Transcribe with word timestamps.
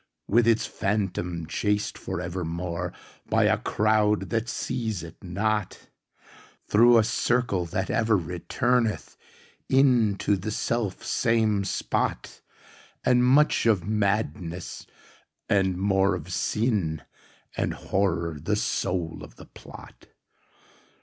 With 0.27 0.47
its 0.47 0.65
Phantom 0.65 1.45
chased 1.45 1.95
for 1.95 2.19
evermore, 2.21 2.91
By 3.29 3.43
a 3.43 3.59
crowd 3.59 4.31
that 4.31 4.49
seize 4.49 5.03
it 5.03 5.23
not, 5.23 5.89
Through 6.67 6.97
a 6.97 7.03
circle 7.03 7.65
that 7.67 7.91
ever 7.91 8.17
returneth 8.17 9.15
inTo 9.69 10.41
the 10.41 10.49
self 10.49 11.03
same 11.05 11.63
spot, 11.65 12.41
And 13.05 13.23
much 13.23 13.67
of 13.67 13.87
Madness, 13.87 14.87
and 15.47 15.77
more 15.77 16.15
of 16.15 16.33
Sin, 16.33 17.03
And 17.55 17.75
Horror 17.75 18.39
the 18.41 18.55
soul 18.55 19.23
of 19.23 19.35
the 19.35 19.45
plot. 19.45 20.07